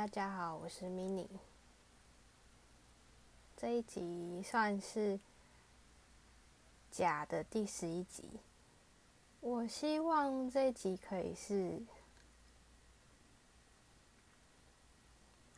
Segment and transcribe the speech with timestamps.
[0.00, 1.28] 大家好，我是 mini。
[3.54, 5.20] 这一集算是
[6.90, 8.24] 假的第十一集。
[9.40, 11.82] 我希望这一集可以是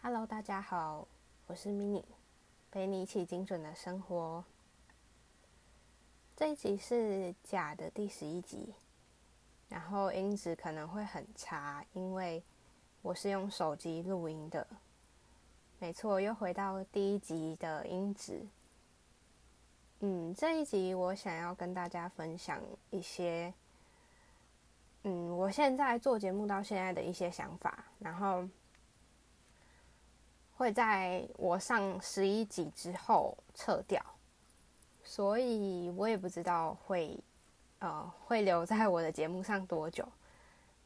[0.02, 1.06] ，Hello，大家好，
[1.46, 2.02] 我是 mini，
[2.72, 4.44] 陪你一起精准的生活。
[6.34, 8.74] 这一集是假的第十一集，
[9.68, 12.42] 然后音质可能会很差，因为
[13.02, 14.64] 我是用手机录音的。
[15.80, 18.46] 没错，又回到第一集的音质。
[19.98, 23.52] 嗯，这一集我想要跟大家分享一些，
[25.02, 28.48] 嗯，我现在做节目到现在的一些想法，然后
[30.56, 34.00] 会在我上十一集之后撤掉。
[35.02, 37.18] 所以我也不知道会，
[37.80, 40.06] 呃，会留在我的节目上多久。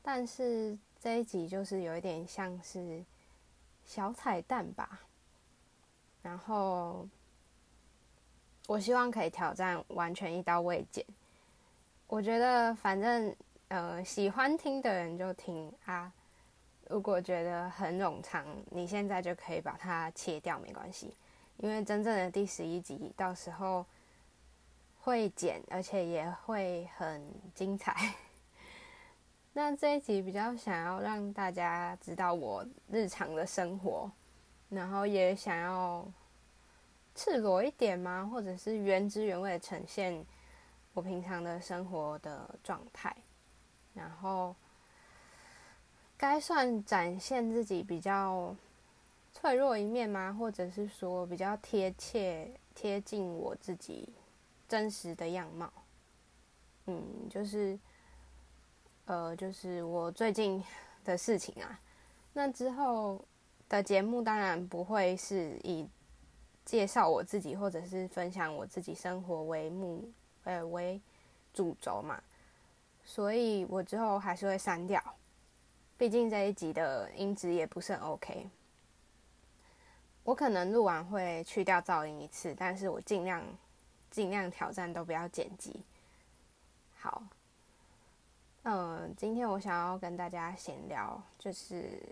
[0.02, 3.00] 但是这一集就是有一点像是
[3.84, 5.02] 小彩蛋吧。
[6.20, 7.06] 然后
[8.66, 11.06] 我希望可以挑战完全一刀未剪。
[12.08, 13.32] 我觉得反正
[13.68, 16.12] 呃喜欢听的人就听啊，
[16.88, 21.14] 如果觉得很冗长，你现在就可以把它切掉，没关系。
[21.58, 23.86] 因为真正的第十一集到时候。
[24.98, 27.22] 会剪，而且也会很
[27.54, 27.94] 精彩。
[29.58, 34.10] 那这一集比较想要让大家知道我日常的生活，
[34.68, 36.06] 然后也想要
[37.14, 38.28] 赤裸一点吗？
[38.30, 40.22] 或者是原汁原味的呈现
[40.92, 43.16] 我平常的生活的状态，
[43.94, 44.54] 然后
[46.18, 48.54] 该算展现自己比较
[49.32, 50.36] 脆弱一面吗？
[50.38, 54.06] 或者是说比较贴切、贴近我自己？
[54.68, 55.72] 真实的样貌，
[56.88, 57.78] 嗯，就是，
[59.06, 60.62] 呃，就是我最近
[61.04, 61.80] 的事情啊。
[62.32, 63.24] 那之后
[63.68, 65.88] 的节目当然不会是以
[66.64, 70.08] 介绍我自己或者是分享我自己生活为目，
[70.44, 71.00] 呃，为
[71.52, 72.22] 主轴嘛。
[73.04, 75.02] 所以我之后还是会删掉，
[75.96, 78.48] 毕竟这一集的音质也不是很 OK。
[80.22, 83.42] 我可能录完会去掉噪音一次，但是我尽量。
[84.08, 85.82] 尽量挑战都不要剪辑。
[86.94, 87.22] 好，
[88.68, 92.02] 嗯，今天我想要跟大家闲聊，就是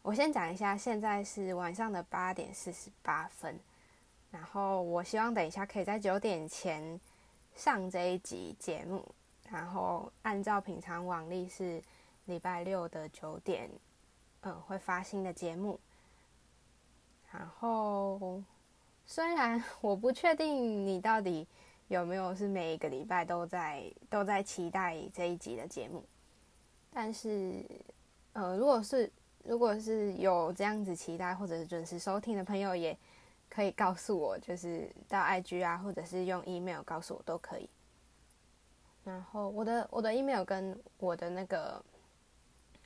[0.00, 3.58] 我先讲一下，现在是晚上的八点四十八分，
[4.30, 7.00] 然后我希望等一下可以在九点前
[7.56, 9.04] 上这一集节目，
[9.50, 11.82] 然后按照平常往例是
[12.26, 13.68] 礼拜六的九点，
[14.42, 15.80] 嗯，会发新的节目，
[17.32, 18.40] 然后。
[19.10, 21.48] 虽然 我不确定你到底
[21.88, 26.04] 有没有是每一个礼拜都在都在期待这一集的节目，
[26.92, 27.64] 但是，
[28.34, 29.10] 呃，如果是
[29.44, 32.96] 如果是有这样子期待或者是准时收听的朋友，也
[33.48, 37.68] 可以告诉我，就是到 IG 啊，或者是用 email 告诉我都可以。
[39.04, 41.82] 然后我的我的 email 跟我的那个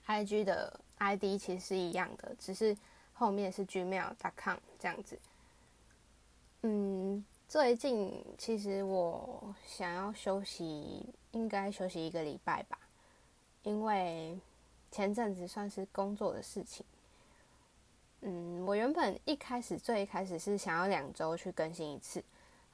[0.06, 2.76] IG 的 ID 其实是一样的，只是
[3.12, 5.18] 后面是 gmail.com 这样子。
[6.62, 12.78] 嗯，最近其实我想要休息，应该休息一个礼拜吧，
[13.62, 14.38] 因为
[14.90, 16.84] 前阵子算是工作的事情。
[18.22, 22.24] 嗯，我原本一开始最一开始是想要两周去更新一次，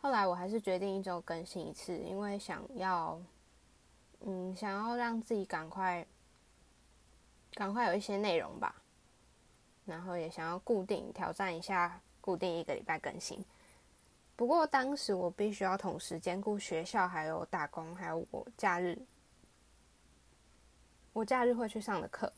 [0.00, 3.20] 后来我还是决定一周更新一次，因为想要，
[4.20, 6.06] 嗯，想要让自己赶快，
[7.54, 8.74] 赶快有一些内容吧，
[9.86, 13.44] 然后也想要固定挑战一下，固定一个礼拜更新。
[14.38, 18.96] 不过当时我必须要同时兼顾学校，还有打工，还有我假日，
[21.12, 22.32] 我假日会去上的课，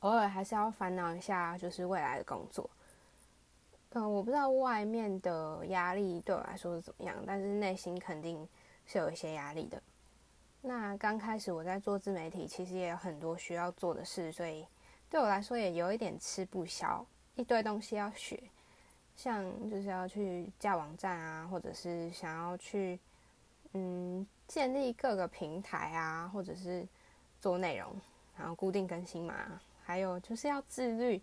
[0.00, 2.68] 偶尔还是要烦恼一下，就是未来的工作。
[3.92, 8.46] 嗯，我不知道外面的压力对我来说是怎么样，但是内心肯定
[8.84, 9.82] 是有一些压力的。
[10.60, 14.66] 那刚开始我在做自媒体，其实也有很多需要做的事，所以
[15.08, 17.02] 对我来说也有一点吃不消，
[17.34, 18.38] 一堆东西要学。
[19.16, 23.00] 像就是要去架网站啊，或者是想要去
[23.72, 26.86] 嗯建立各个平台啊，或者是
[27.40, 27.98] 做内容，
[28.36, 29.34] 然后固定更新嘛，
[29.82, 31.20] 还有就是要自律，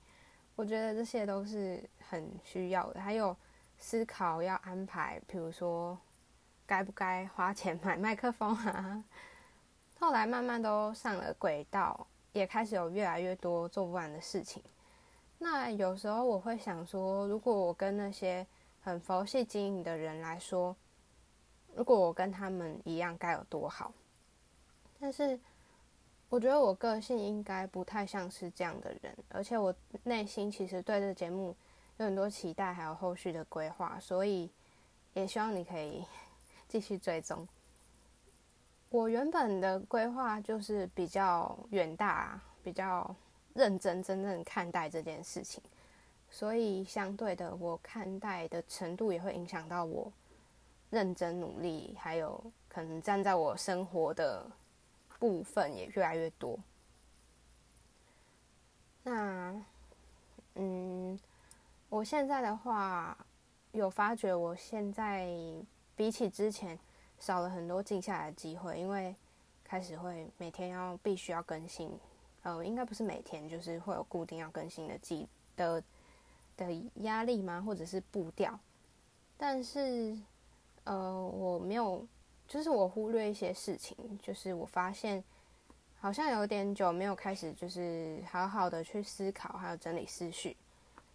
[0.55, 2.99] 我觉得这些都是很需要的。
[2.99, 3.35] 还有
[3.77, 5.97] 思考要安排，比如说
[6.65, 9.03] 该不该花钱买麦克风啊。
[9.99, 14.61] 后来慢慢都上了轨道，也开始有越来越多做不完的事情。
[15.43, 18.47] 那有时候我会想说，如果我跟那些
[18.81, 20.73] 很佛系经营的人来说，
[21.75, 23.91] 如果我跟他们一样，该有多好。
[25.01, 25.37] 但是，
[26.29, 31.53] 我觉得我个性应该不太像是这样的人，而且我内心其实对这个节目
[31.97, 34.49] 有很多期待，还有后续的规划，所以
[35.13, 36.05] 也希望你可以
[36.69, 37.45] 继续追踪。
[38.89, 43.13] 我原本的规划就是比较远大，比较
[43.53, 45.61] 认真、真正看待这件事情，
[46.29, 50.11] 所以相对的，我看待的程度也会影响到我
[50.89, 54.45] 认真努力，还有可能站在我生活的。
[55.19, 56.59] 部分也越来越多。
[59.03, 59.55] 那，
[60.55, 61.17] 嗯，
[61.87, 63.17] 我现在的话，
[63.71, 65.29] 有发觉我现在
[65.95, 66.77] 比起之前
[67.19, 69.15] 少了很多静下来的机会，因为
[69.63, 71.89] 开始会每天要必须要更新，
[72.43, 75.83] 呃，应该不是每天，就是会有固定要更新的记的
[76.55, 77.61] 的压力吗？
[77.65, 78.59] 或者是步调？
[79.37, 80.15] 但是，
[80.83, 82.05] 呃，我没有。
[82.45, 85.23] 就是我忽略一些事情，就是我发现
[85.99, 90.55] 好像有点久没有开始，就是好好的去思考，还有整理思绪。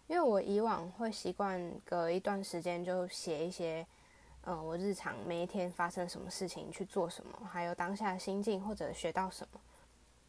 [0.07, 3.85] 因为我以往会习惯隔一段时间就写一些，
[4.41, 9.61] 呃，我日常每一天发生什么事情，去做什么，还有当下心境或者学到什么。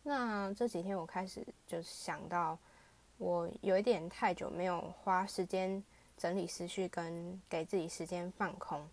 [0.02, 2.58] 那这几天我开始就想到，
[3.18, 5.82] 我有一点太久没有花时间
[6.16, 8.88] 整理思绪，跟给自己时间放空。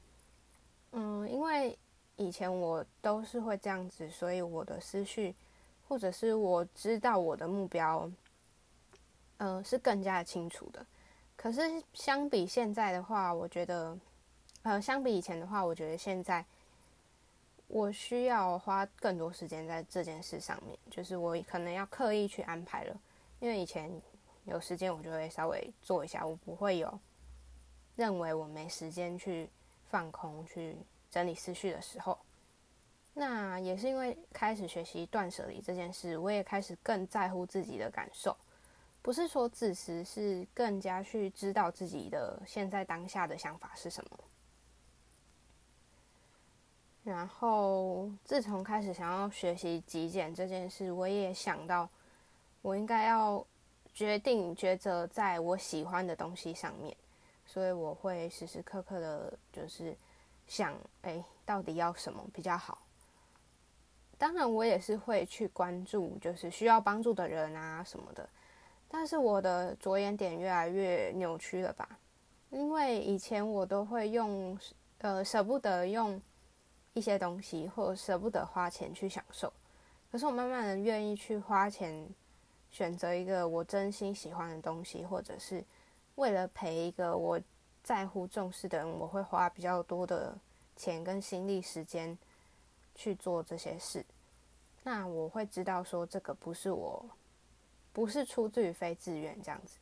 [0.92, 1.78] 嗯，因为。
[2.20, 5.36] 以前我都是会这样子，所以我的思绪，
[5.88, 8.12] 或者是我知道我的目标，
[9.38, 10.84] 嗯，是更加清楚的。
[11.36, 11.62] 可是
[11.94, 13.96] 相比现在的话，我觉得，
[14.64, 16.44] 呃，相比以前的话，我觉得现在
[17.68, 23.00] 我需要花更多时间在这件事上面，就是我可能要刻意去安排了。
[23.40, 23.92] 因为以前
[24.46, 27.00] 有时间我就会稍微做一下，我不会有
[27.96, 29.50] 认为我没时间去
[29.90, 30.76] 放空去。
[31.10, 32.20] 整理思绪的时候，
[33.14, 38.36] 那也是因为开始学习断舍离这件事，我也开始更在乎自己的感受，
[39.02, 44.20] 不是说自私，是更加去知道自己的现在当下的想法是什么。
[47.10, 51.90] 然后，自从开始想要学习极简这件事，我也想到，
[52.62, 53.46] 我应该要
[53.94, 56.96] 决定抉择在我喜欢的东西上面，
[57.46, 59.96] 所以我会时时刻刻的，就是。
[60.50, 62.78] 想哎，到底要什么比较好？
[64.18, 68.30] 当然，我也是会去关注，就是需要帮助的人啊什么的。
[68.88, 72.00] 但是我的着眼点越来越扭曲了吧？
[72.50, 74.58] 因为以前我都会用，
[75.00, 76.22] 呃，舍不得用
[76.98, 79.52] 一些东西，或舍不得花钱去享受。
[80.12, 82.08] 可是我慢慢的愿意去花钱，
[82.72, 85.64] 选择一个我真心喜欢的东西，或者是
[86.16, 87.40] 为了陪一个我。
[87.84, 90.38] 在乎重视的人，我会花比较多的
[90.76, 92.18] 钱跟心力时间
[92.94, 94.06] 去做这些事。
[94.84, 97.06] 那我会知道说，这个不是我，
[97.94, 99.78] 不是出自于非自愿这样子。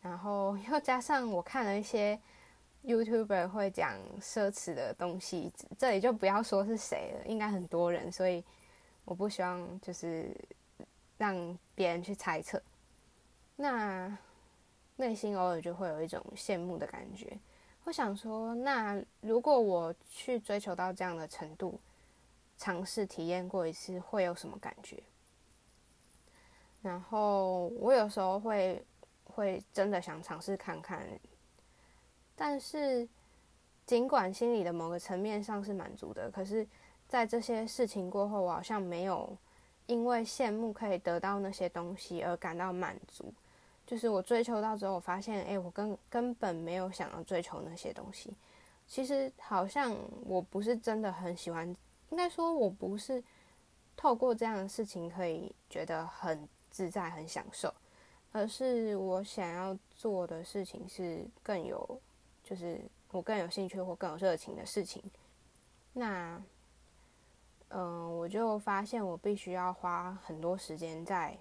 [0.00, 2.18] 然后又加上我看了一些
[2.84, 8.44] YouTuber 会讲奢侈的东西，这里就不要说是谁了，应该很多人，所以
[9.04, 10.34] 我不希望就是
[11.18, 12.62] 让别人去猜测。
[13.56, 14.16] 那。
[14.96, 17.36] 内心偶尔就会有一种羡慕的感觉，
[17.82, 21.80] 会想说：那如果我去追求到这样的程度，
[22.56, 25.02] 尝试体验过一次，会有什么感觉？
[26.80, 28.80] 然后我有时候会
[29.24, 31.04] 会真的想尝试看看，
[32.36, 33.08] 但是
[33.86, 36.66] 尽管心里的某个层面上是满足的，可是，
[37.08, 39.36] 在这些事情过后，我好像没有
[39.86, 43.32] 因为羡慕可以得到那些东西而感到满足。
[43.86, 48.34] 就是我追求到之后，我发现，哎，我根根本没有想要追求那些东西。
[48.86, 51.68] 其实好像我不是真的很喜欢，
[52.10, 53.22] 应该说我不是
[53.94, 57.72] 透过这样的事情可以觉得很自在、很享受，
[58.32, 62.00] 而是我想要做的事情是更有，
[62.44, 65.02] 就是我更有兴趣或更有热情的事情。
[65.92, 66.40] 那，
[67.70, 71.36] 嗯，我就发现我必须要花很多时间在。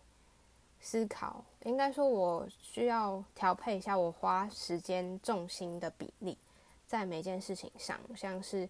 [0.86, 6.38] 思考，应该说，我需要调配一下我花时间重心的比例，
[6.86, 8.68] 在每件事情上，像是，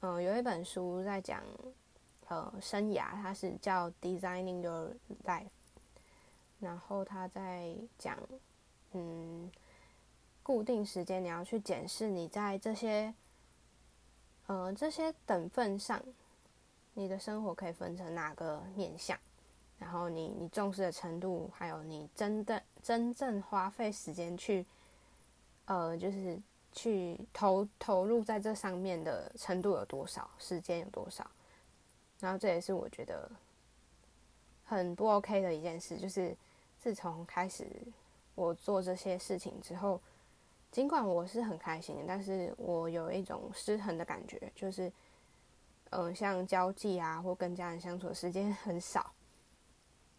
[0.00, 1.40] 嗯，有一本书在讲，
[2.26, 5.44] 呃，生涯，它是叫《Designing Your Life》，
[6.58, 8.18] 然后他在讲，
[8.90, 9.48] 嗯，
[10.42, 13.14] 固定时间你要去检视你在这些，
[14.46, 16.02] 呃，这些等份上，
[16.94, 19.18] 你的生活可以分成哪个面向。
[19.78, 24.64] 然后你你重视的程度，还有你真的真正花费时间去，
[25.64, 26.40] 呃，就是
[26.72, 31.28] 去投投入在这上面的程度有多少，时间有多少？
[32.20, 33.28] 然后这也是我觉得
[34.64, 36.36] 很不 OK 的一件事，就是
[36.78, 37.66] 自从开始
[38.36, 40.00] 我做这些事情之后，
[40.72, 44.90] 尽管我是很开心的，但是我有一种失衡的感觉，就是
[45.90, 49.12] 嗯，像交际啊或跟家人相处的时间很少，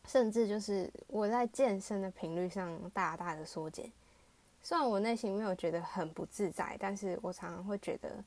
[0.06, 3.92] 甚至就是我在健身的频率上大大的缩减。
[4.62, 8.24] 虽然我内心没有觉得很不自在，但是我常常会觉得，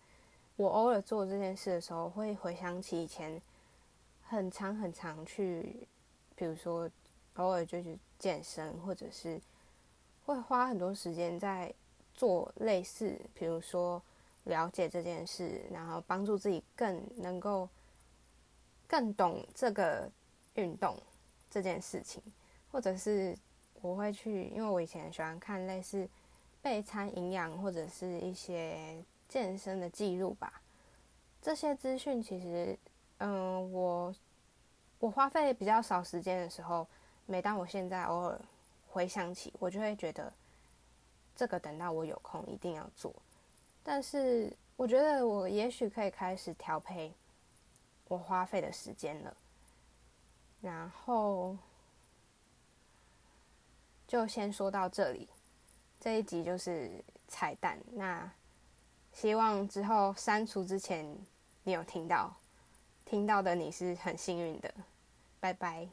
[0.57, 3.41] 我偶尔做这件事的时候，会回想起以前
[4.25, 5.87] 很长很长去，
[6.35, 6.91] 比如说
[7.37, 9.41] 偶尔就去健身，或者是
[10.25, 11.73] 会花很多时间在
[12.17, 14.03] 做类似，比如说
[14.45, 17.69] 了解这件事，然后帮助自己更能够
[18.89, 20.11] 更懂这个
[20.55, 20.97] 运动
[21.51, 22.23] 这件事情，
[22.73, 23.37] 或者是
[23.83, 26.09] 我会去，因为我以前喜欢看类似。
[26.63, 30.61] 备餐营养或者是一些健身的记录吧，
[31.41, 32.77] 这些资讯其实，
[33.19, 34.13] 嗯，我
[34.99, 36.85] 我花费比较少时间的时候，
[37.25, 38.41] 每当我现在偶尔
[38.89, 40.33] 回想起，我就会觉得
[41.37, 43.15] 这个等到我有空一定要做。
[43.85, 47.13] 但是我觉得我也许可以开始调配
[48.09, 49.37] 我花费的时间了，
[50.61, 51.57] 然后
[54.09, 55.29] 就先说到这里。
[56.01, 56.91] 这一集就是
[57.29, 58.31] 彩蛋，那
[59.13, 61.07] 希望之后删除之前
[61.63, 62.35] 你有听到，
[63.05, 64.73] 听到的你是很幸运的，
[65.41, 65.89] 拜拜。